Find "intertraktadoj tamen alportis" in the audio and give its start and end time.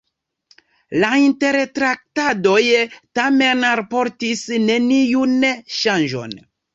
1.23-4.41